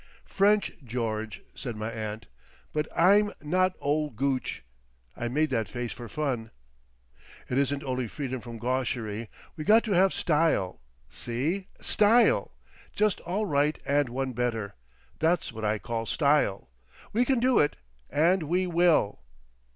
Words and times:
"French, 0.25 0.71
George," 0.83 1.43
said 1.53 1.75
my 1.75 1.91
aunt. 1.91 2.25
"But 2.73 2.87
I'm 2.97 3.33
not 3.39 3.75
ol' 3.79 4.09
Gooch. 4.09 4.63
I 5.15 5.27
made 5.27 5.51
that 5.51 5.69
face 5.69 5.93
for 5.93 6.09
fun." 6.09 6.49
"It 7.47 7.59
isn't 7.59 7.83
only 7.83 8.07
freedom 8.07 8.41
from 8.41 8.57
Gawshery. 8.57 9.29
We 9.55 9.63
got 9.63 9.83
to 9.83 9.91
have 9.91 10.11
Style. 10.11 10.81
See! 11.11 11.67
Style! 11.79 12.49
Just 12.95 13.19
all 13.19 13.45
right 13.45 13.79
and 13.85 14.09
one 14.09 14.33
better. 14.33 14.73
That's 15.19 15.53
what 15.53 15.63
I 15.63 15.77
call 15.77 16.07
Style. 16.07 16.71
We 17.13 17.23
can 17.23 17.39
do 17.39 17.59
it, 17.59 17.75
and 18.09 18.41
we 18.41 18.65
will." 18.65 19.19